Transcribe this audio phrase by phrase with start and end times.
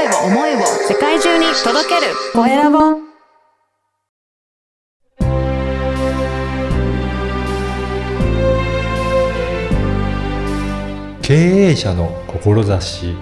[0.00, 2.78] 声を思いを世界中に届けるコエラボ
[11.20, 13.14] 経営者の志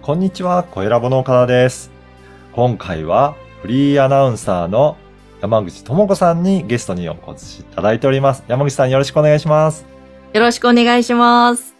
[0.00, 1.90] こんにちは、コエラボの岡田です。
[2.54, 4.96] 今回はフリーアナウンサーの
[5.42, 8.42] 山口智子さんにゲストにお越しいただいております。
[8.48, 9.84] 山口さんよろしくお願いします。
[10.32, 11.71] よろしくお願いします。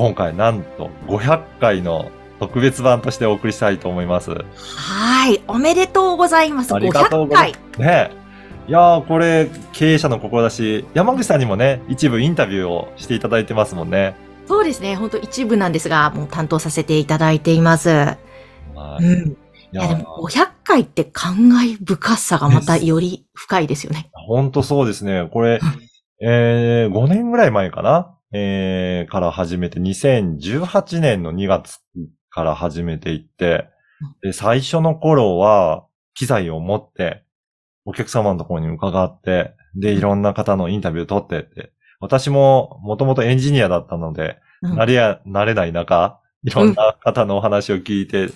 [0.00, 4.30] 今回なんと500回の特別版としてお送りしたいと思います。
[4.30, 5.42] はい。
[5.46, 6.74] おめでとうございます。
[6.74, 7.74] ありがとう500回ございま。
[7.74, 7.80] す。
[7.80, 8.10] ね
[8.66, 8.70] え。
[8.70, 14.14] いやー、これ、経営者の志、山口さんにもね、一部インタビューをしていただいてますもんね。
[14.48, 14.94] そうですね。
[14.96, 17.90] 本当一部なんですが、もう担当させていただいています。
[17.90, 18.16] は
[19.02, 19.28] いうん。
[19.28, 19.36] いい
[19.72, 24.08] や、やでも500回って感慨深さがまたより深いですよね。
[24.14, 25.28] ほんとそうですね。
[25.30, 25.60] これ、
[26.22, 31.80] えー、5年ぐらい前かなえー、から始めて、2018年の2月
[32.30, 33.68] から始めていって、
[34.22, 37.24] で、最初の頃は、機材を持って、
[37.84, 48.28] お客様のところに伺って、で、いろんな方のインタビュー取ってって、私ももともとエンジニアだったので、うん慣れや、慣れない中、いろんな方のお話を聞いて、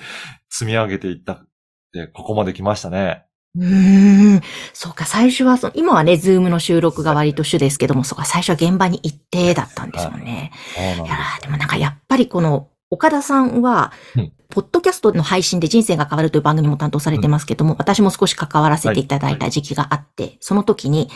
[0.48, 1.46] 積み上げていったっ
[1.92, 3.26] て、ここまで来ましたね。
[3.56, 4.36] うー。
[4.36, 4.40] ん。
[4.72, 10.52] そうか、最初はその、今はね、ズームの収録が割と主ですけども、そうか、最初は現場に行ってだったんですよね。
[10.74, 21.10] そうなんですいやーでもなんかやっぱりこの、岡田さんはうん、ポッドキャストの配信で人生が変わるという番組も担当されてますけども、私も少し関わらせていただいた時期があって、その時に、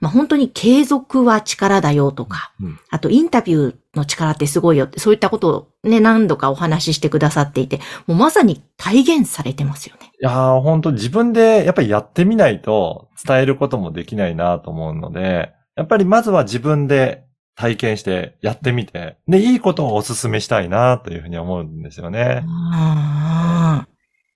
[0.00, 5.48] まあ本当に継続は力だよとか、うんあとインタビューの力ってすごいよって、そういったこと
[5.84, 10.12] をね、何度かお話ししてくださっていて、もうまさに体現されてますよね。
[10.20, 17.24] いやー、本当自分でやっぱりやってみないと伝えることもできないなと思うので、やっぱりまずは自分で
[17.56, 22.44] 体験してやってみて、で、いいことをお勧めしたいなというふうに思うんですよね。
[22.46, 23.86] あ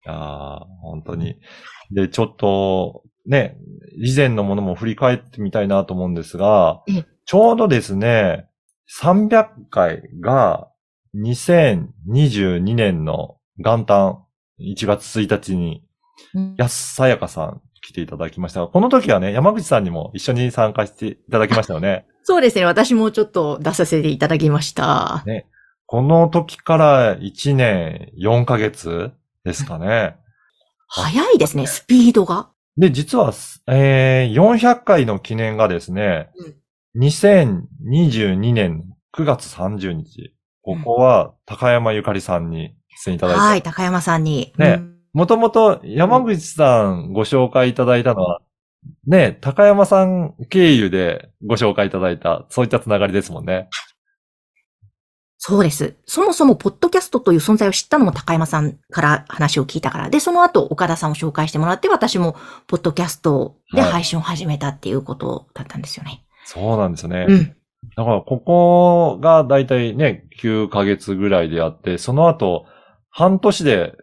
[0.06, 1.36] いやー本当に。
[1.91, 3.57] で、ちょっと、ね、
[3.97, 8.49] 以前のものも振り返ってみたいなと思うんですがええ、ちょうどですね、
[9.01, 10.69] 300回が
[11.15, 14.25] 2022年の元旦
[14.61, 22.07] 1月1日にー安さやかさん来ていただきましたが、この時はね、山口さんにも一緒に参加していただきましたよね。
[22.25, 22.65] そうですね。
[22.65, 25.25] 私もちょっと出させていただきました。
[25.87, 29.12] この時から1年4ヶ月
[29.45, 30.17] ですかね。
[30.89, 32.51] 早いですね、スピードが。
[32.81, 33.31] で、実は、
[33.67, 36.31] えー、400回の記念がですね、
[36.97, 42.75] 2022年9月30日、ここは高山ゆかりさんに
[43.05, 44.55] 出演いただいて、はい、高山さんに。
[44.57, 44.79] ね。
[44.79, 44.97] うん。
[45.13, 48.41] もともと山口さんご紹介いただいたのは、
[49.07, 53.69] ね、高山さん経由でご紹介いただいた、そういったつながりですもんね。
[55.43, 55.95] そうです。
[56.05, 60.11] そもそも、ポッドキャストという存在を知ったのも高山さんから話を聞いたから。
[60.11, 62.37] で、その後、岡田さんを紹介してもらって、私も、
[62.67, 66.27] ポッドキャストではい配信を始めたっていうことだったんですよね。
[66.45, 67.25] そうなんですよね。
[67.27, 67.56] うん。
[67.97, 72.67] だから、ここがだいたいね、9ヶ月ぐらいであって、その後、
[73.09, 73.95] 半年で、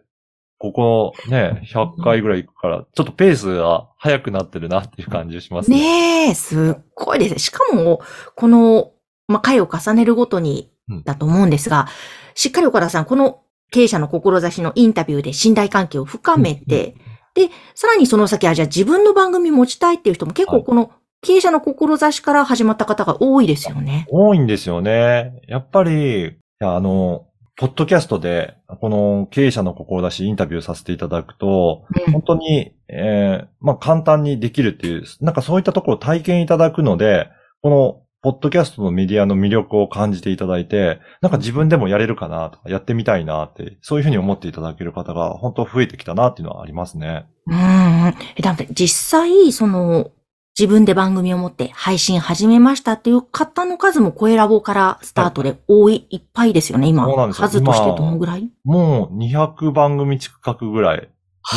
[0.58, 5.78] ここね、100回ぐらい行くから、ちょっとペースが速くなってるなっていう感じがしますね。
[5.78, 7.38] ねえ、すっごいですね。
[7.38, 8.00] しかも、
[8.34, 8.90] この、
[9.28, 11.88] まあ、回を重ねるごとにうん、だと思うんですが、
[12.34, 13.40] しっかり岡田さん、この
[13.70, 16.96] 経営者の志のインタビューで信頼関係を深めて、
[17.34, 24.06] で、さらにその先は、じゃあ自分の番組持ちたいっていう人も結はい構この経営者の志から始まった方が多いですよね。
[24.10, 25.40] 多いんですよね。
[25.48, 37.28] やっぱり、あの、ポッドキャストで、この経営者の志インタビューさせていただくと、本当に、えーまあ、簡単にできるっていう、なんかそういったところを体験いただくので、
[37.60, 47.26] この、ポッドキャストのメディアの魅力を感じていただいて、なんか自分でもやれるかなとか、やってみたいなって、そういうふうに思っていただける方が本当増えてきたなっていうのはありますね。
[47.46, 47.54] うん。
[47.54, 50.10] え、だって実際、その、
[50.58, 57.04] 自分で番組を持って配信始めましたっていう方の数も声ラボからスタートで多い、いっぱいですよね、今。
[57.04, 58.50] そうなんですよ数としてどのぐらい？
[58.64, 61.08] もう200番組近くぐらい、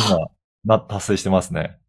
[0.08, 0.28] 今、
[0.64, 1.80] な、達成してますね。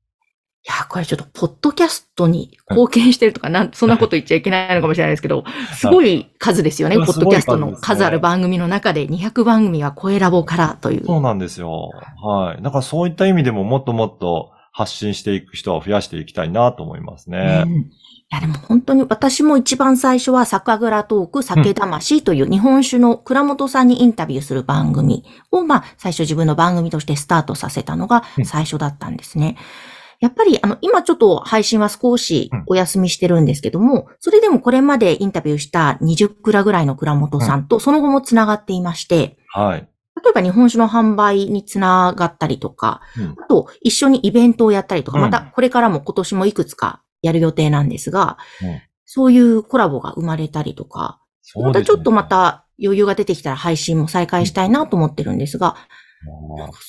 [0.65, 5.43] いや、これちょっと、ポッドキャストに貢献してるとか、なん、そんなこと言っちゃいけないのかもしれないですけど、
[5.75, 6.95] すごい数ですよね。
[6.95, 11.05] うんポッドキャストの数ある番組の中で200番組は声ラボからという。
[11.05, 11.91] そうなんですよ。
[12.21, 12.61] はい。
[12.63, 17.63] だからそういった意味でももっともっと発信していく人は増やしていきたいなと思いますね。
[17.65, 17.91] うん
[18.31, 29.55] いやでも本当に私も一番最初は酒蔵トーク酒魂という日本酒の倉本さんにインタビューする番組をまあ最初自分の番組としてスタートさせたのがうん最初だったんですね。
[30.23, 39.89] やっぱり、あの、今ちょっと配信は少しお休みしてるんですけども、それでもこれまでインタビューした20蔵ぐらいの蔵元さんとその後もつながっていまして、はい。
[40.23, 43.35] 例えば日本酒の販売につながったりとか、うん。
[43.37, 45.23] あと一緒にイベントをやったりとか、うん。
[45.23, 48.81] またこれからも今年もいくつかやる予定なんですが、うん。
[49.03, 51.19] そういうコラボが生まれたりとか、
[51.55, 55.75] またちょっとま、た余裕が出てきたら配信も再開したいなと思ってるんですが、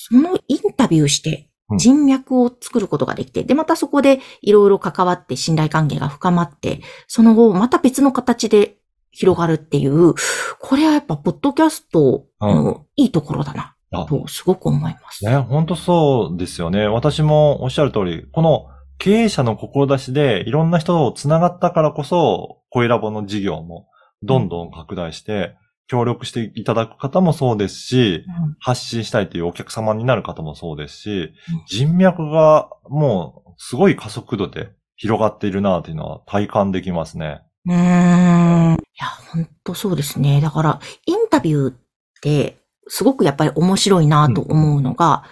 [0.09, 8.77] そのインタビューしてうん人脈を作ることができて、で、またそこでいろいろ関わって信頼関係が深まって、その後また別の形で
[9.11, 10.13] 広がるっていう、
[10.59, 15.25] これはやっぱポッドキャストのいいところだな、あとすごく思います。
[15.25, 16.87] ね、本当そうですよね。
[16.87, 18.67] 私もおっしゃる通り、この
[18.97, 23.87] 経営者の志でいろんな人を繋がったからこそ、声ラボの事業も
[24.21, 25.55] どんどん拡大して、
[25.87, 31.33] 協力していただく方もそうですし、うん発信したいというお客様になる方もそうですし、
[31.67, 37.41] 人脈がもうすごい加速度で広がっているなというのは体感できますね。
[37.65, 38.73] うーん。
[38.73, 40.41] いや、本当そうですね。
[40.41, 41.73] だから、インタビューっ
[42.21, 42.57] て、
[42.87, 45.23] すごくやっぱり面白いなと思うのが、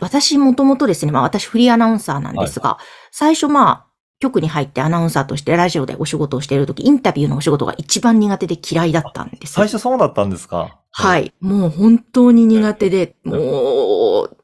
[0.00, 2.78] 私もともとですね、まあ私フリーアナウンサーなんですが、
[3.10, 3.85] 最初まあ、
[4.20, 9.52] 局に入ってアナウンサーとしてラジオでお仕事をしているとき、インタビューのお仕事が一番苦手で嫌いだったんです。
[9.52, 10.78] 最初そうだったんですか？
[10.90, 11.34] はい。
[11.40, 14.36] もう本当に苦手で、もう、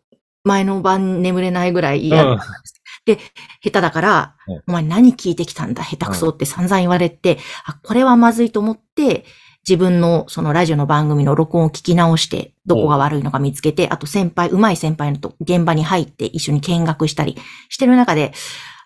[0.44, 2.38] 前の晩眠れないぐらい嫌うん。
[3.04, 3.16] 下
[3.62, 4.62] 手だから、うん。
[4.69, 9.24] お前何聞いてきたんだ、下手くそって散々言われて、あ、これはまずいと思って、
[9.66, 17.38] 自分のそのラジオの番組の録音を聞き直して、どこが悪いのか見つけて、あと先輩、上手い先輩のと現場に入って一緒に見学したり
[17.69, 18.32] してる中で、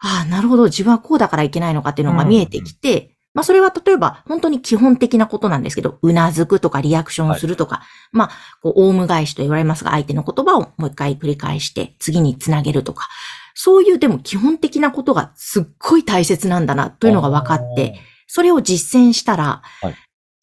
[0.01, 8.31] ああ、なるほど、自分はこうだからいけないのかっていうのが見えてきて、まあそれは例えば本当に基本的なことなんですけど、うなずくとかリアクションするとか、まあ、
[8.63, 13.09] こう、オウム返しと言われますが、相手の言葉をもう一回繰り返して、次につなげるとか、
[13.55, 19.95] そういうでも基本的なことがすっごい大切なんだなというのが分かって、それを実践したら、はい。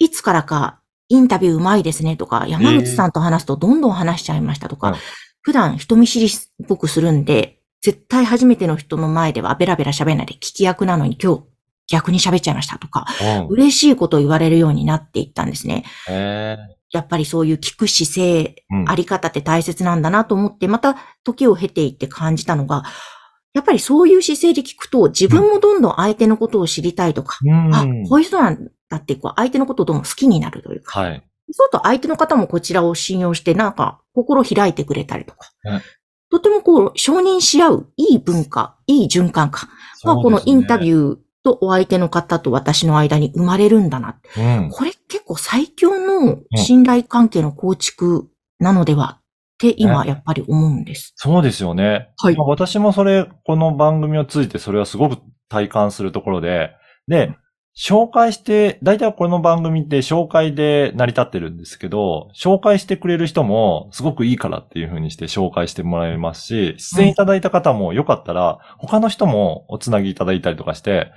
[0.05, 0.79] い、つからか
[1.09, 4.99] インタビューうまいですねとか、山口さんと話すとどんどん話しちゃいましたとか、はい。
[5.41, 6.29] 普段人見知りっ
[6.67, 11.43] ぽくするんで、絶対初めての人の前ではベラベラ喋らないで聞き役なのに今日
[11.87, 13.47] 逆に喋っちゃいましたとか、うん。
[13.47, 15.83] 嬉しいことを言われるようになっていったんですね。
[16.07, 16.57] へ
[16.91, 18.89] やっぱりそういう聞く姿勢、ーうん。
[18.89, 20.95] あり方って大切なんだなと思って、また
[21.25, 22.83] 時を経ていって感じたのが、
[23.53, 27.75] やっぱりそういう姿勢で聞くと、自分もどんどん相手のことを知りたいとか、うん。
[27.75, 31.23] あ、こういう人なんだって、こう、相手のことをどんどん好きになるというか、はい。
[31.47, 35.81] そうすると相手の方もこちらを信用して、なんか、心開いてくれたりとか、はい
[36.33, 39.67] とてもこう、承認し合う、いい文化、いい循環か、
[40.03, 44.17] がこのインタビュューとお相手の方と私の間に生まれるんだな。
[44.33, 44.63] ー。
[44.63, 44.69] うん。
[44.71, 49.23] これ結構最強の信頼関係の構築なのではっ
[49.59, 51.13] て今ねやっぱり思うんです。
[51.15, 52.09] そうですよね。
[52.17, 55.17] はいまあ私もそれ、この番組を通じてそれはすごく
[55.49, 56.71] 体感するところで、
[57.07, 57.35] で、
[57.75, 71.11] 紹介して、大体この番組って紹介で成り立ってるんですけど、紹介してくれる人もすごくいいからっていう風にして紹介してもらえますし、出演いただいた方もよかったら、他の人もおつなぎいただいたりとかして、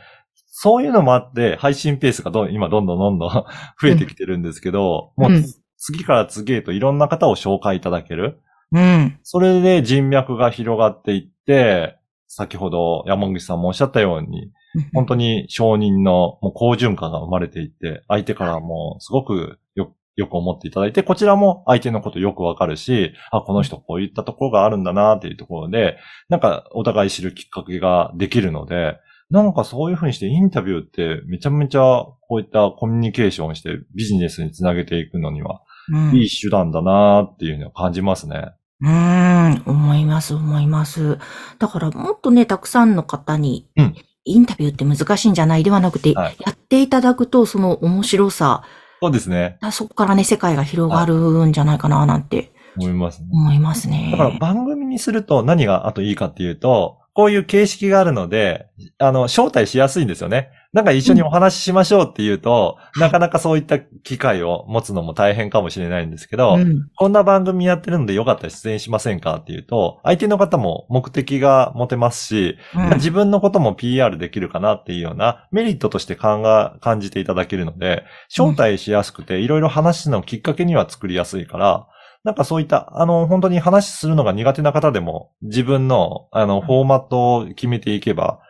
[0.46, 3.30] そういうのもあって、配信ペースがどん今どんどんどんどん
[3.80, 5.44] 増えてきてるんですけど、もううん
[5.78, 8.40] 次から次へといろんな方を紹介いただける。
[8.72, 9.18] うん。
[9.22, 14.50] それで人脈が広がっていって、先ほど山口さんもおっしゃったように、
[14.94, 28.98] 本当に承認のもう好循環が生まれていって、相手からもすごくよよく思っていただいて、こちらも相手のことよくわかるし、あ、この人こういったところがあるんだなっていうところで、なんかお互い知るきっかけができるので、
[29.30, 38.52] なんかそういうふうにしてインタビューってめちゃめちゃこういったコミュニケーションをしてビジネスにつなげていくのにはうんいい手段だなっていうのを感じますね。
[38.80, 41.18] うーん、思います、思います。
[41.58, 43.94] だからもっとね、たくさんの方にうん、
[44.26, 45.62] インタビューって難しいんじゃない？
[45.62, 48.64] ではなくて、はいやっていただくと、その面白さ、
[49.00, 49.58] そうですね。
[49.72, 53.28] そこからね、世界が広がるんじゃないかな、なんて思いますね。
[53.32, 54.08] 思いますね。
[54.12, 58.66] だから番組にすると何があといいかっていうと、こういう形式があるので、
[58.98, 60.50] あの、招待しやすいんですよね。
[60.76, 66.86] なんか一緒にお話ししましょうっていうと、なかなかそういった機会を持つのも大変かもしれないんですけど、うん。
[66.96, 72.90] こんな番組やってるのでよかったら出演しませんかっていうと、相手の方も目的が持てますし、うん。
[72.96, 81.88] 自分のことも PR できるかなっていうようなメリットとして感が感じていただけるので、招待しやすくていろいろ話のきっかけには作りやすいから、
[82.22, 88.40] なんかそういった、あの、本当に話するのが苦手な方でも、自分の、あの、フォーマットを決めていけば、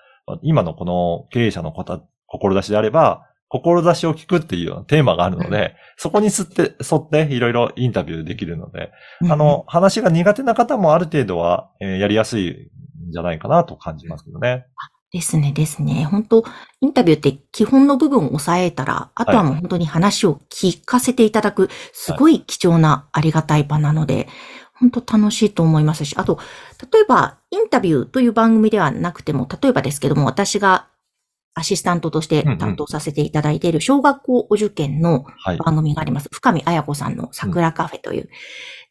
[0.43, 8.91] 今のこの経営者の方、志であれば、志を聞くっていうようなテーマがあるので、そこに沿って、沿っていろいろインタビューできるので、
[9.21, 12.71] うんあの、話が苦手な方もある程度は、えーやりやすい
[13.09, 14.67] んじゃないかなと感じますけどね。
[15.13, 16.05] ですね、ですね。
[16.05, 16.45] 本当
[16.81, 24.29] インタビューって基本の部分を抑えたら、あとはもう本当に話を聞かせていただく、すごい貴重なありがたい場なので、
[24.75, 26.39] 本当楽しいと思いますし、あと、
[26.93, 30.89] 例えば、インタビューという番組ではなくても、例えばですけども、私が
[31.59, 35.57] アシスタントとして担当させていただいている小学校お受験のはい。
[35.57, 36.29] 番組があります。
[36.31, 38.29] 深見彩子さんの桜カフェという。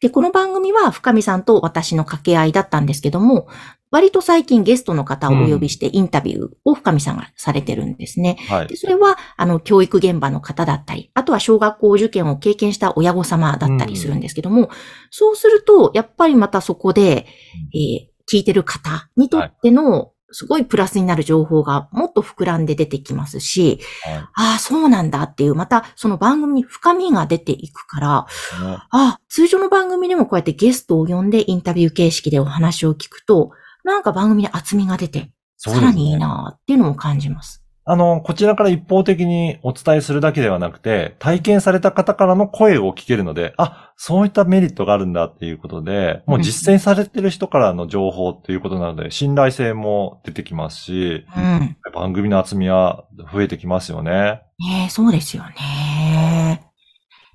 [0.00, 3.46] で、この番組は深見さんと私の掛け合いだったんですけども、
[3.92, 8.36] 割と最近ゲストの方をお呼びしてインタビューを深見さんがされてるんですね。
[8.48, 8.74] はいで。
[8.74, 14.70] それは、あの、教育現場の方だったり、あとは小学校受験を経験した親御様だったりするんですけども、
[15.10, 17.26] そうすると、やっぱりまたそこで、
[17.72, 24.14] えー聞いてる方にとっての、すごいプラスになる情報がもっと膨らんで出てきますし、はい。
[24.16, 28.26] ああ、そうなんだっていう、またその番組に深みが出ていくから、
[28.62, 28.76] ね。
[28.76, 33.52] ああ、通常の番組でもこうやってゲストを呼んでインタビュー形式でお話を聞くと、
[33.82, 37.65] なんか番組に厚みが出て、さらにいいなっていうのも感じます。
[37.88, 51.76] あの、こちらから一方的にお伝えするだけではなくて、体験された方からの声を聞けるので、あ、そういったメリットがあるんだっていうことで、もう実践されてる人からの情報っていうことなので、信頼性も出てきますし、うん。
[51.94, 54.42] 番組の厚みは増えてきますよね。
[54.58, 56.62] ねえそうですよね。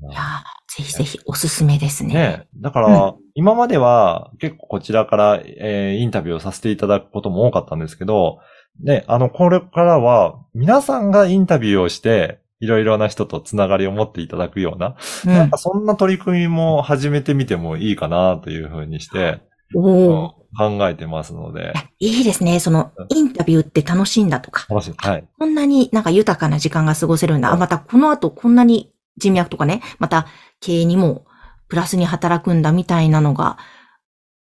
[0.01, 2.13] いやーぜひぜひおすすめですね。
[2.13, 8.39] ねだから、今までは結構こちらから、えーインタビューをさせていただくことも多かったんですけど、
[8.79, 19.41] ね、あの、これからは皆さんがインタビューをして、いろいろな人とつながりを持っていただくような、うんなんかそんな取り組みも始めてみてもいいかなというふうにして、
[19.73, 22.59] 考えてますので、いいですね。
[22.59, 24.93] その、インタビューって楽しいんだとか、楽しい。
[24.95, 25.27] はい。
[25.39, 27.51] こんなになんか豊かな時間が過ごせるんだ。
[27.51, 30.27] あ、またこの後こんなに人脈とかね、また
[30.59, 31.25] 経営にも
[31.67, 33.57] プラスに働くんだみたいなのが、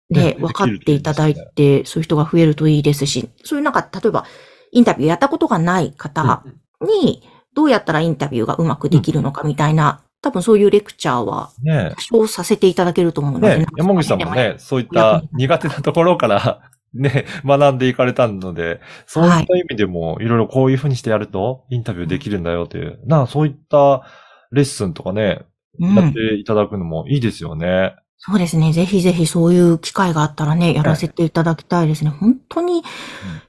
[0.09, 4.25] ねね、分かっていただいて、そういう人が増えるといいですし、そういうなんか、例えば、
[4.71, 6.43] インタビューやったことがない方
[6.81, 7.23] に、
[7.53, 11.91] どうやったらインタビューがうまくできるのかみたいな、多分そういうレクチャーはね。
[11.95, 16.61] 多少させていただけると思うので、ね山口さんもね、そういった苦手なところから、
[16.93, 20.27] ね、学んでいかれたので、そういった意味でも、い。
[20.27, 24.03] ろいろこういうふうにしてやると、インタビューできるんだよという、なあ、そういった
[24.51, 25.41] レッスンとかね、
[25.79, 25.95] うん。
[25.95, 27.95] やっていただくのもいいですよね。
[28.19, 28.73] そうですね。
[28.73, 32.09] ぜひぜひそういう機会があったらね、やらせていただきたいですね。
[32.09, 32.83] 本当に、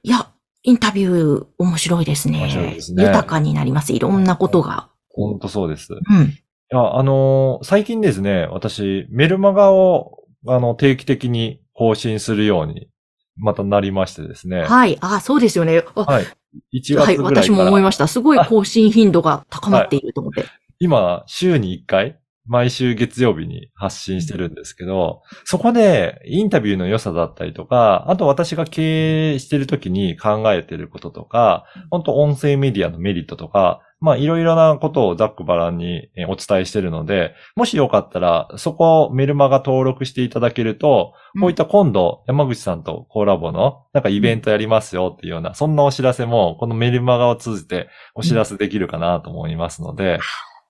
[0.03, 0.29] いや、
[0.63, 2.41] インタビュー面白いですね。
[2.41, 3.93] 面白いですね豊かになります。
[3.93, 4.91] いろんなことが。
[5.09, 5.93] ほんとそうです。
[5.95, 6.35] いうん。
[6.71, 12.89] や、あのー最近ですね、私、メルマガを、あの、定期的に更新するように、
[13.37, 14.63] またなりましてですね。
[14.65, 14.99] はい。
[15.01, 15.85] あ、そうですよね。
[15.95, 16.25] あはい。
[16.75, 17.17] 1はい。
[17.17, 17.45] 月ぐらい。
[17.45, 18.07] 私も思いました。
[18.07, 20.45] すごい更新頻度が高まっていると思って。
[20.81, 22.18] 今、週に1回、
[22.49, 50.19] 毎週月曜日に発信してるんですけど、そこでインタビューの良さだったりとか、あと私が経営してる時に考えてることとか、本当音声メディアのメリットとか、まあいろいろなことをざっくばらんにえお伝えしてるので、もしよかったら、そこをメルマガ登録していただけると、こういった今度、山口さんとコラボの、なんかイベントやりますよっていうような、そんなお知らせも、このメルマガを通じてお知らせできるかなと思いますので、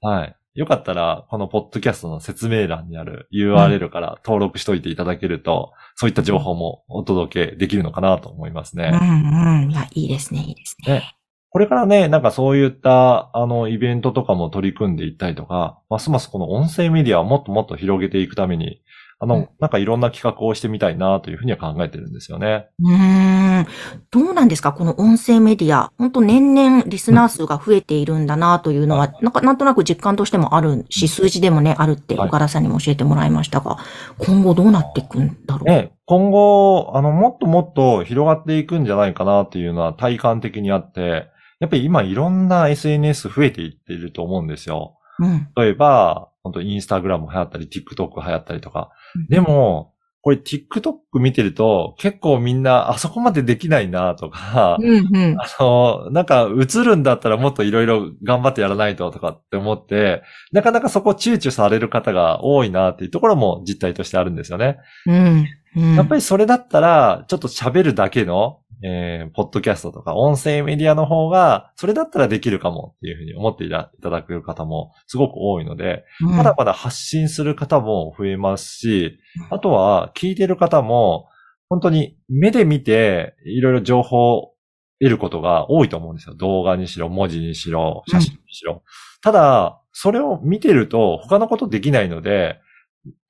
[0.01, 0.38] はい。
[0.55, 8.91] よかったら、このポッドキャストの説明欄にある URL から登録しといていただけると、そういった情報もお届けできるのかなと思いますね。
[8.93, 9.71] うんうん。
[9.71, 10.41] いや、いいですね。
[10.41, 10.95] いいですね。
[10.95, 11.15] ね
[11.51, 18.83] これからね、なんかそういった、あの、イベントとかも取り組んでいったりとか、ますますこの音声メディアをもっともっと広げていくために、
[19.21, 22.69] あの、うんなんかいろんな企画をしてみたいなというふうには考えてるんですよね。
[22.83, 23.67] うーん。
[24.13, 24.73] どうなんですか？
[24.73, 25.93] この音声メディア。
[25.99, 33.79] 本当年々リスナー数が増えているんだなというのは、なんかなんとなく実感としてもあるし、数字でもね、あるってはい岡田さんにも教えてもらいましたが、
[34.19, 35.69] 今後どうなっていくんだろう？
[35.69, 41.27] ね、今後、あの、もっともっと広がっていくんじゃないかなっていうのは体感的にあって、
[41.59, 44.95] やっぱり今いろんな SNS 増えていっていると思うんですよ。
[45.19, 45.49] うん。
[45.57, 48.91] 例えば、本当インスタグラム流行ったり、TikTok 流行ったりとか。
[49.15, 55.37] うんでも、これ TikTok 見てると結構みんなあそこまでできないなとか、うんうん。
[55.41, 64.79] あの、なんか映るんだったらもっといろいろ頑張ってやらないととかって思って、なかなかそこ躊躇される方が多いなっていうところも実態としてあるんですよね。
[65.07, 65.47] うん。
[65.77, 65.95] うん。
[65.95, 79.19] やっぱりそれだったら、ちょっと喋るだけの、えー、ポッドキャストとか音声メディアの方が、それだったらできるかもっていうふうに思っていただく方もすごく多いので、うんまだまだ発信する方も増えますし、
[79.51, 81.29] あとは聞いてる方も、
[81.69, 84.55] 本当に目で見ていろいろ情報を
[85.01, 86.35] 得ることが多いと思うんですよ。
[86.35, 88.83] 動画にしろ、文字にしろ、写真にしろ。
[89.23, 92.61] ただ、それを見てると他のことできないので、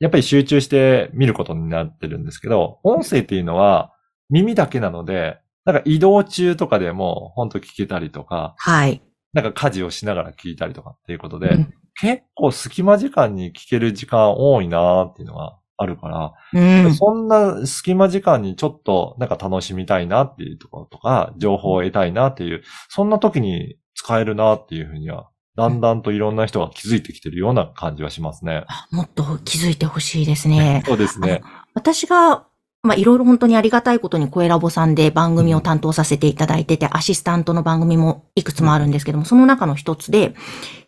[0.01, 3.93] やっぱり集中して見ることになってるんですけど、音声っていうのは
[4.31, 9.03] 耳だけなので、なんか移動中とかでも本当聞けたりとか、はい。
[9.35, 16.95] なんか家事をしながら聞いたりとかっていうことで、うん結構隙間時間に聞ける時間多いなーっていうのがあるから、うん。
[16.95, 28.65] そんな隙間時間にちょっとなんか楽しみたいなっていうところとか、情報を得たいなっていう、そんな時に使えるなっていうふうには、だんだんといろんな人が気づいてきてるような感じはしますね。
[28.69, 30.83] あもっと気づいてほしいですね。
[30.87, 31.43] そうですね。
[31.75, 32.47] 私が、
[32.83, 40.35] まあ、いろいろ本当にありがたいことに声ラボさんで番組を担当させていただいてて、アシスタントの番組もいくつもあるんですけども、その中の一つで、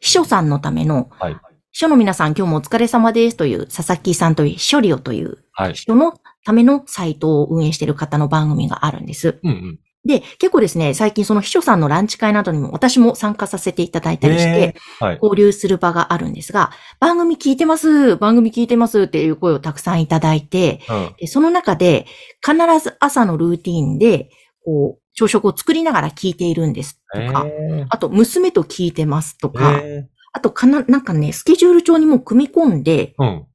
[0.01, 1.37] 秘書さんのための、はい。
[1.73, 5.75] 秘書の皆さん今日もお疲れ様ですという、佐々木さんという秘書リオというはい。
[5.75, 9.41] 人のためのサイトを運営している方の番組があるんです。
[9.43, 9.79] うんうん。
[10.05, 14.75] で、結構ですね、最近その秘書さんのランチ会などにも私も参加させていただいたりして。
[15.23, 21.15] 交流する場があるんですが、番組聞いてます、番組聞いてますっていう声をたくさんいただいて、うん。
[21.19, 22.07] でその中で
[22.45, 24.31] 必ず朝のルーティンで、
[24.65, 33.47] こう、朝食を作りながら聞いているんですとか、えあと娘と聞いてますとー、か、えあとかな、なんかね、スケジュール帳にもう組み込んで、ー、うん。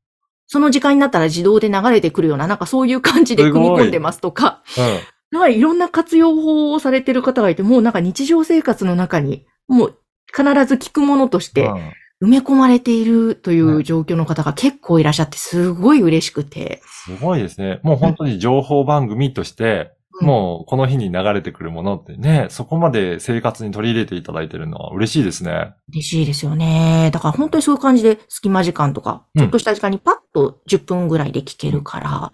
[0.48, 5.15] その時間になったら自動で流れてくるような、なんかそういう感じです組み込んでますとか、うん。
[5.36, 11.92] なんかいろんな活用法をされてる方がいて、もうなんか日常生活の中に、もう必ず聞くものとしてうん
[12.24, 16.82] 埋め込まれているという状況の方が結構いらっしゃって、すごい嬉しくて。
[16.86, 17.80] すごいですね。
[17.84, 25.74] もう本当に情報番組として、うんもうこの日に流れてくるものってね、そこまで生活に取り入れていただいてるのは嬉しいですね。
[25.90, 27.10] 嬉しいですよね。
[27.12, 32.30] だから本当にそういう感じで隙間時間とか、うんちょっとした時間にパッと10分ぐらいで聞けるから、ねうん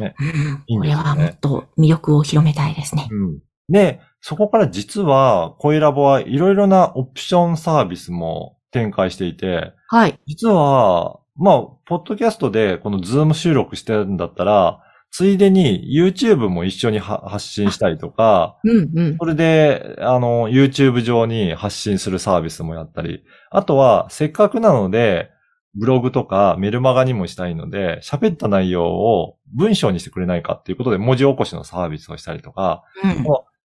[0.00, 0.14] ね
[0.68, 3.08] これはもっと魅力を広めたいですね。
[3.10, 3.38] うん。
[3.68, 10.18] で、そこから実は、声ラボはいろいろなオプションサービスも展開していて、はい。
[10.26, 19.16] 実は、まあ、ポッドキャストでこのズーム収録してるんだったら、ついでに YouTube も一緒には発信したりとか、うんうん。
[19.16, 25.30] それで、あの、YouTube 上に発信するサービスもやったり、あとは、せっかくなので、
[25.74, 33.24] ブログとかメルマガにもしたいので、喋った内容を文章にしてくれないかっていうことで文字起こしのサービスをしたりとか、うん。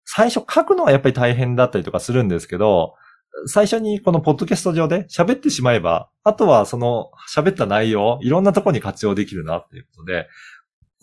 [0.05, 2.95] 最初書くのはやっぱり大変だったりとかするんですけど、
[3.47, 10.27] 最初にこのポッドキャスト上で喋ってしまえば、あとはその喋った内容、いろんなところに活用できるなっていうことで、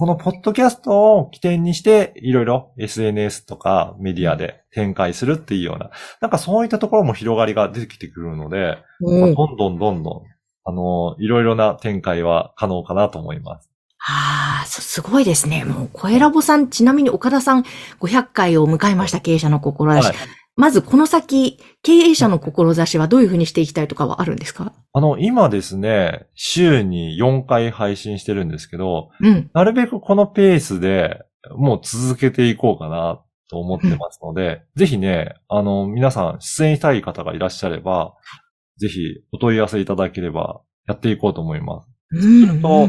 [0.00, 5.90] このポッドキャストを起点にして、いろいろ SNS とかメディアで展開するっていうような、
[6.22, 9.34] なんかそういったところも広がりが出てきてくるので、まあうん。
[9.34, 10.22] どんどんどんどん、
[10.64, 13.70] あの、いろいろな展開は可能かなと思います。
[14.06, 15.64] ああ、そすごいですね。
[15.64, 17.64] もう、声ラボさん、ちなみに岡田さん
[18.00, 20.06] 500回を迎えました経営者の志。
[20.08, 20.16] はい
[20.56, 24.74] まず、この先、経営者の志はどういうふうにしていきたいとかはあるんですか？
[24.92, 29.50] あの、今ですね、週に4回配信してるんですけど、うん。
[29.54, 31.22] なるべくこのペースで
[31.56, 38.14] もう続けていこうかなと思ってますので、ぜひね、あの、皆さん出演したい方がいらっしゃれば、
[38.80, 41.88] ぜひお問い合わせいただければやっていこうと思います。
[42.12, 42.88] うんすると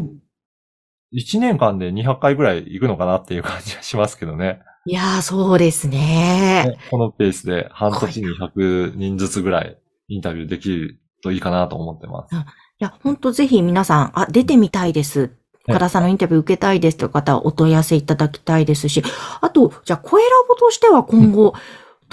[1.14, 4.60] 1年間で200回ぐらい行くのかなっていう感じがしますけどね。
[4.86, 6.64] いやー、そうですね。
[6.66, 9.78] ねこのペースで半年に100人ずつぐらい
[10.08, 12.34] インタビューできるといいかなと思ってます。
[12.34, 12.38] い
[12.78, 15.30] や、本当ぜひ皆さん、あ、出てみたいです。
[15.68, 19.02] 岡田さんのインタビュー受けたいですという方はお問い合わせいただきたいですし、
[19.40, 21.52] あと、じゃあ、声ラボとしては今後、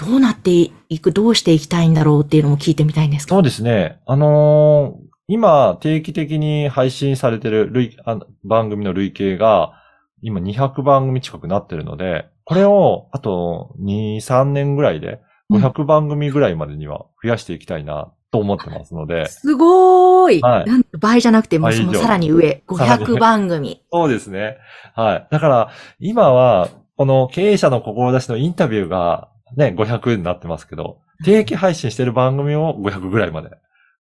[0.04, 4.00] どうなっていく、どうしていきたいんだろうっていうのも聞いてみたいんですかそうですね。
[4.06, 9.74] あのー今、定期的に配信されてる累あの番組の累計が、
[10.22, 15.20] 今200番組近くなってるので、これを、あと2、3年ぐらいで、
[15.52, 23.84] 500番組ぐらいまでには増やしていきたいな、と思ってますので、すごーい、はいなんと倍じゃなくて、もうそのさらに上、さらに500番組。
[23.92, 24.56] そうですね。
[24.96, 25.28] はい。
[25.30, 33.50] だから、今は、この経営者の志のインタビューが、ね、500になってますけど、定期配信してる番組を500ぐらいまで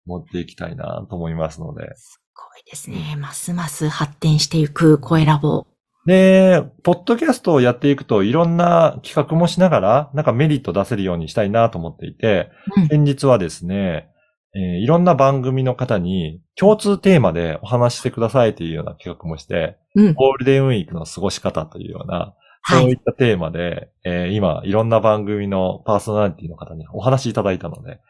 [0.07, 1.95] 持っていきたいなと思いますので。
[1.97, 3.17] すごいですね。
[3.19, 5.67] ますます発展していく声ラボ。
[6.07, 14.09] で、ポッドキャストをやっていくといろんな企画もしながら、なんかメリット出せるようにしたいなと思っていて、うん先日はですね、
[14.55, 20.15] えーいろんな番組の方に共通テーマでお話ししてくださいというような企画もして、うん。
[20.15, 22.38] ゴールデンウィークの過ごし方というような、はい。
[22.67, 28.01] そういったテーマで、えー今、いろんな番組のパーソナリティの方にお話しいただいたので、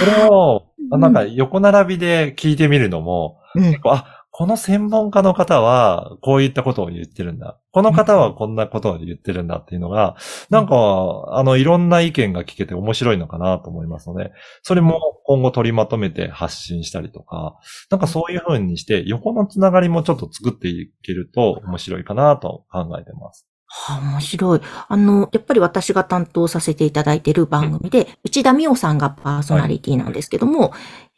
[0.00, 1.00] これを、うん。
[1.00, 3.62] なんか横並びで聞いてみるのも、うん。
[3.64, 7.58] 結構あ、この専門家の方は、こういったことを言ってるんだ。
[7.72, 10.14] この方はこんなことを言ってるんだっていうのが、
[10.48, 14.30] なんか、あの、いろんな意見が聞けて面白いのかなと思いますので、
[14.62, 17.58] それも今後取りまとめて発信したりとか、
[17.90, 23.47] なんかそういう風にして、横のつながりもちょっと作っていけると面白いかなと考えてます。
[23.68, 24.60] はあ、面白い。
[24.88, 30.72] あの、やっぱり私が担当させていただいている番組で、内田美桜さんがパーソナリティなんですけども、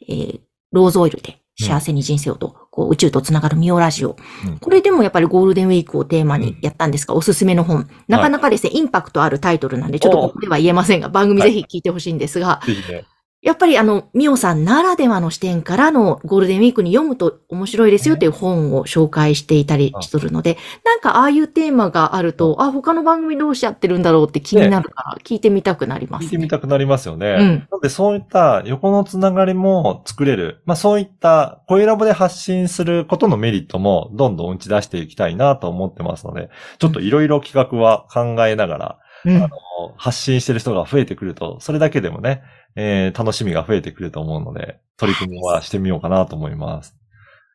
[0.07, 0.39] えー
[0.71, 4.15] ローズオイルで幸せに人生をと、こう宇宙とつながるミオラジオ。
[4.47, 4.57] うん。
[4.59, 7.89] これでもやっぱりゴールデンウィークをテーマにやったんですが、おすすめの本。
[8.07, 13.05] なかなかですね、インパクトあるタイトルなんで、ちょっとここでは言えませんが、番組ぜひ聞いてほしいんですが、ぜひね。
[13.41, 27.35] やっぱりあの、ミオさんならではの視点からのゴールデンウィークに読むと面白いですよっていう本を紹介していたりするので、なんかああいうテーマがあると、あ、他の番組どうしちゃってるんだろうって気になるから聞いてみたくなります、聞いてみたくなりますよね。
[27.39, 27.55] うん。
[27.59, 30.61] なのでそういった横のつながりも作れる。
[30.65, 39.49] まあそういった声ラボで発信することのメリットもどんどん打ち出していきたいなと思ってますので、ちょっといろいろ企画は考えながら、うん。
[39.97, 42.43] 発信してる人が増えてくると、それだけでもね、
[42.75, 46.95] えー楽しみが増えてくると思うので、取り組みはしてみようかなと思います。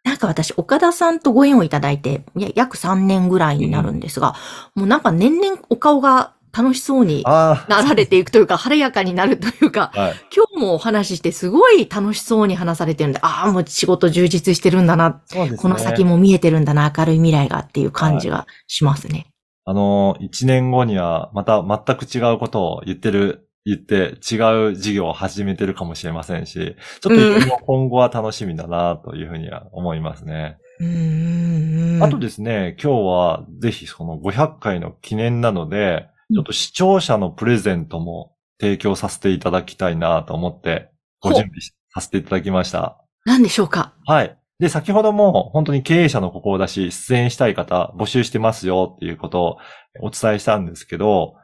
[0.04, 4.34] なんか私、岡田さんとご縁をいただいて、いや約3年ぐらいになるんですが、
[4.74, 10.14] もうなんか年々お顔が楽しそうにあなられていくというか、晴れやかになるというか、あ、 はい。
[10.34, 15.50] 今日もお話ししてすごい楽しそうに話されてるんで、ああ、もう仕事充実してるんだな、ね。
[15.56, 19.26] この先も見えてるんだな、明るい未来がっていう感じがしますね。
[19.68, 30.58] あの、一年後にはまた全く違うことを言ってる、言って違う事業を始めてるかもしれませんし、ちょっと今後は楽しみだなというふうには思いますね。
[30.78, 32.02] うーん。
[32.02, 42.98] あとですね、今日はぜひその500回の記念なので、ちょっと視聴者のプレゼントも提供させていただきたいなと思って、ご準備しさせていただきました。
[43.24, 43.94] 何でしょうか？
[44.06, 44.38] はい。
[44.58, 49.56] で、先ほども本当に経営者の心だし、出演したい方募集してますよっていうことを
[50.00, 51.34] お伝えしたんですけど、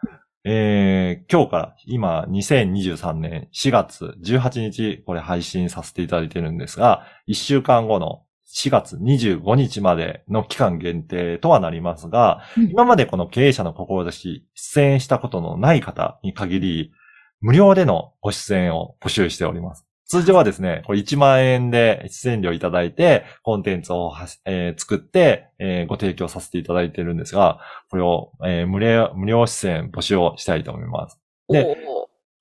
[0.44, 8.22] えー、今日から今2023年4月18日これ配信させていただいてるんですが、1週間後の
[8.54, 16.92] 4月25日までの期間限定とはなりますが、うん今までこの経営者の志、出演したことのない方に限り、
[17.40, 19.86] 無料でのご出演を募集しております。
[20.12, 31.18] 通常はですね、これ1万円で出演料いただいて、コンテンツをはし、えー作って、えーご提供させていただいてるんですが、これを、えー無料、無料出演募集をしたいと思います。
[31.48, 31.64] で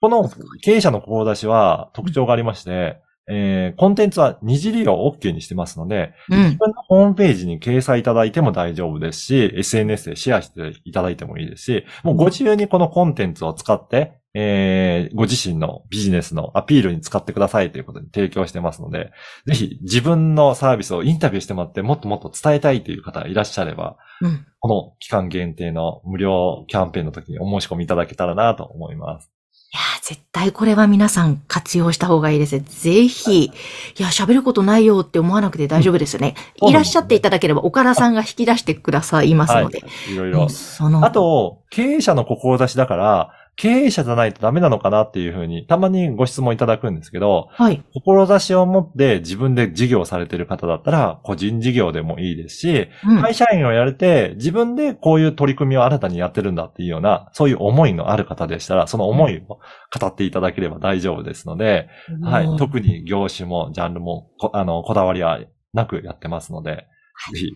[0.02, 0.30] この
[0.62, 2.98] 経営者の志は特徴がありまして、
[3.30, 6.58] えーコンテンツは二次利用 OK にしてますので、うん自。
[6.58, 19.12] 分のホームページに掲載いただいても大丈夫ですし、SNS でシェアしていただいてもいいですし、もうご自由にこのコンテンツを使って、えーご自身のビジネスのアピールに使ってくださいということに提供してますので、
[19.46, 24.46] ぜひ自分のサービスをインタビューしてもらってもっともっと伝えたいという方がいらっしゃれば、うん。
[24.60, 29.32] この期間限定の無料キャンペーンの時にお申し込みいただけたらなと思います。
[29.74, 32.66] いやー、絶対これは皆さん活用した方がいいですね。
[32.68, 33.46] ぜひ。
[33.46, 33.52] い
[33.98, 36.36] や、喋ることないよって思わなくて大丈夫ですよね。
[36.62, 39.84] うんいらっしゃっていただければ、岡田さんが引き出してくださいますので。
[40.10, 40.50] いろいろもう。
[40.50, 47.84] その、あと、経営者の志だから、経営者じゃないとダメなのかなっていうふうに、たまにご質問いただくんですけど、はい。
[47.94, 53.22] 志を持って自分で事業されてる方だったら、個人事業でもいいですし、うん。
[53.22, 59.60] 会社員をやれて、自分でこういう取り組みを新たにやってるんだっていうような、そういう思いのある方でしたら、その思いを
[60.00, 61.90] 語っていただければ大丈夫ですので、
[62.24, 62.58] はい。
[62.58, 65.40] 特に業種もジャンルもこ、あの、こだわりは
[65.74, 66.88] なくやってますので、
[67.34, 67.52] ぜひ、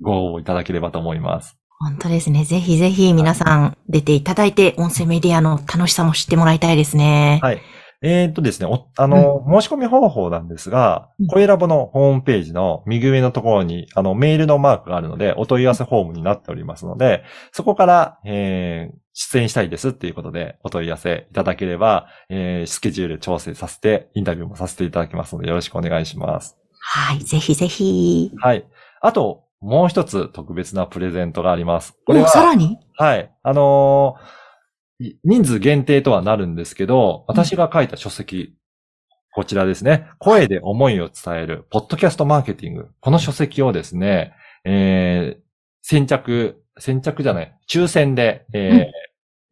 [0.00, 1.59] ご応募いただければと思います。
[1.82, 2.44] 本当ですね。
[2.44, 7.40] ぜひぜひ皆さん出ていただいて、音声メディアの楽しさも知ってもらいたいですね。
[7.42, 7.62] はい。
[8.02, 26.58] えーっとですね、おあの、申し込み方法なんですがうん、声ラボのホームページの右上のところに、あの、メールのマークがあるので、お問い合わせフォームになっておりますので、そこから、えー、出演したいですっていうことで、お問い合わせいただければ、えー、スケジュール調整させて、インタビューもさせていただきますので、よろしくお願いします。
[26.78, 27.18] はい。
[27.20, 28.32] ぜひぜひ。
[28.38, 28.66] はい。
[29.00, 31.94] あと、もう一つ特別なプレゼントがあります。
[32.06, 32.78] これお、は、さらに？
[32.96, 33.30] はい。
[33.42, 34.40] あのー
[35.02, 38.54] い人数限定とはなるんですけど、私が書いた書籍、
[39.32, 40.08] こちらですね。
[40.18, 42.88] 声で思いを伝える、ポッドキャストマーケティング。
[43.00, 45.40] この書籍をですね、えー、
[45.82, 48.90] 先着、先着じゃない、抽選で、え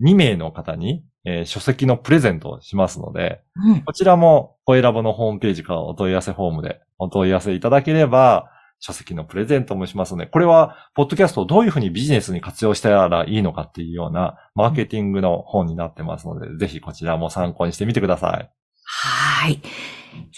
[0.02, 3.80] ー2名の方に、えー書籍のプレゼントをしますので、うん。
[3.82, 18.50] こちらも、声ラボのホームページからお問い合わせフォームでお問い合わせいただければ、書籍のプレゼントもしますので、これは、ポッドキャストをどういうふうにビジネスに活用したらいいのかっていうような、マーケティングの本になってますので、ぜひこちらも参考にしてみてください。
[18.84, 19.60] はい。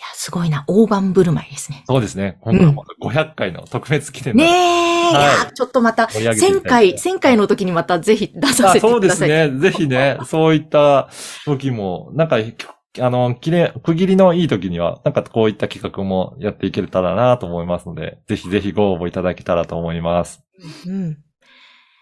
[0.01, 0.65] や、すごいな。
[0.67, 1.85] 大盤振る舞いですね。
[1.87, 2.39] そうですね。
[2.41, 9.29] 今回も500回の特別記念のねえ、いはいや、ちょっとまた、盛り上げてい1000ただいて回、1000回の時にまたぜひ出さあせてそうでください。
[9.29, 9.59] すね。
[9.59, 11.09] ぜひね、そういった
[11.45, 12.39] 時も、なんか、
[12.99, 20.43] あの、きれい、区切りのいい時には、なんかこういった企画もやっていけたらなと思いますので、ぜひぜひご応募いただけたらと思います。
[20.87, 21.19] うん。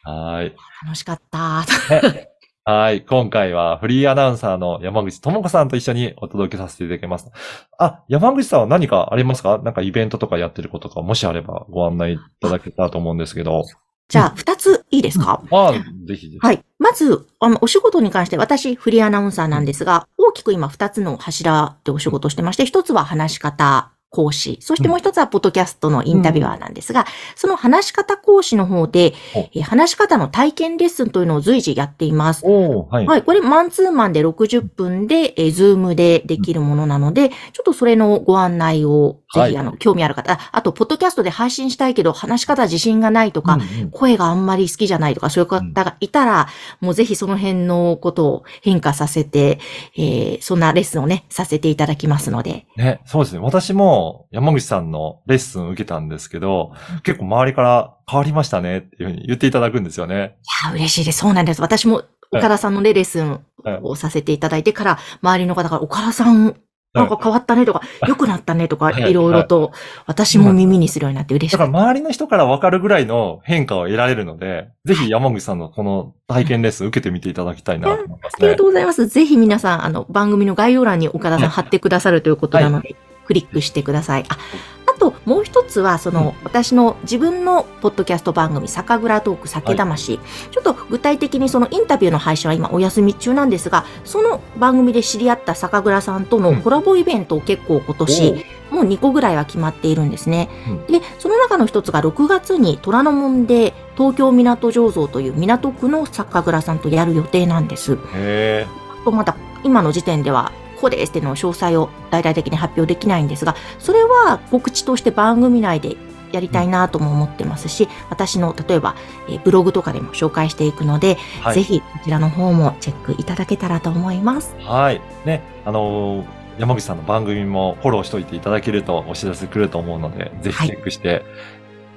[0.04, 0.54] はい。
[0.84, 1.64] 楽しかった。
[1.90, 2.28] ね
[2.64, 3.02] はい。
[3.02, 7.30] 今回はフリーアナウンサーの山口智子さんと一緒にお届けさせていただきます。
[7.78, 9.58] あ、山口さんは何かありますか？
[9.58, 13.64] なんかイベントとかやってることか、もしあればご案内いただけたらと思うんですけど。
[14.08, 15.78] じゃあ、二ついいですか、あぜ
[16.14, 16.38] ひぜひ。
[16.38, 16.62] はい。
[16.78, 23.97] まず、あの、お仕事に関して、私、フリーアナウンサーなんですが、大きく今二つの柱でお仕事してまして、一つは話し方。
[24.10, 32.44] 講師、そしてもう一つはポッドキャストのインタビュアーなんですが、その話し方講師の方でお、えー話し方の体験レッスンというのを随時やっています。
[32.46, 33.06] はい。
[33.06, 33.22] はい。
[33.22, 46.48] これ、マンツーマンで60分で、えー、ズームでできるものなので、ちょっとそれのご案内を、ぜひ、はいあの、興味ある方、ああと、ポッドキャストで配信したいけど、話し方自信がないとか、うんうん声があんまり好きじゃないとか、そういう方がいたら、
[46.80, 49.58] もうぜひその辺のことを変化させて、
[49.96, 52.66] えーそんなレッスンをね、させていただきますので。
[52.76, 53.40] ね、そうですね。
[53.40, 53.97] 私も
[54.30, 60.38] 山口さんのレッスン受けたんですけど、結構周りから変わりましたねっていうふうに言っていただくんですよね。
[60.64, 61.18] いや、嬉しいです。
[61.18, 61.60] そうなんです。
[61.60, 66.56] 私も、岡田さんのね、レッスンはいをさせていただいてから、周りの方から、岡田さん、
[66.94, 69.72] なんか変わったねとか、良くなったねとか、はいいろいろと、
[70.06, 71.64] 私も耳にするようになって嬉しだか。
[71.64, 78.62] ら周りの人から分かるぐらいの変化を得られるので、ぜひ山口さんのこの体験レッスン受けてみていただきたいなと思いますねありがと。
[78.64, 79.06] うございます。
[79.06, 82.96] ぜひ皆さん、あの、番組の概要欄に岡田さん貼ってくださるということなので、
[83.28, 84.24] クリックしてください。
[84.28, 84.38] あ、
[84.86, 90.18] あと、もう一つは、その、私の自分のポッドキャスト番組、酒蔵トーク酒魂、
[90.50, 100.48] ちょっと具体的にそのインタビューの配信は今お休み中なんですが、その番組で知り合った酒蔵さんとのコラボイベントを結構今年、もう2個ぐらいは決まっているんですね。
[100.88, 107.98] うで、その中の一つが6月に虎ノ門で東京港醸造という港区の酒蔵さんとやる予定なんです。
[108.14, 108.66] へ
[109.04, 115.96] とまだ今の時点ではこうですっていうのを詳細を大々的に発表できないんですが、それは告知として番組内で
[116.32, 118.94] やりたいなとも思ってますし、私の例えば、
[119.28, 121.54] えーブログとかでも紹介していくので、ーはい。
[121.54, 124.54] ぜひこちらの方もチェックいただけたらと思います。
[124.60, 125.00] はい。
[125.24, 131.24] ね、あのー山口さんの番組もフォローしといていただけるとお知らせ来ると思うので、ぜひチェックして、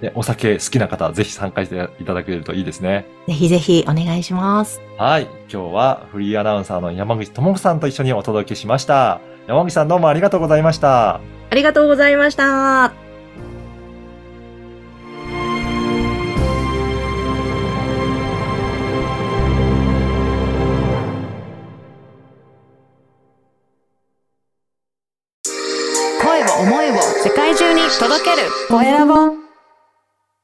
[0.01, 3.05] でお酒好きな方、ぜひ参加していただけるといいですね。
[3.27, 4.81] ぜひぜひお願いします。
[4.97, 5.27] はい。
[5.51, 9.21] 今日はフリーアナウンサーの山口智子さんと一緒にお届けしました。
[9.47, 11.15] 山口さんどうもありがとうございました。
[11.15, 11.21] あ
[11.55, 13.10] りがとうございました。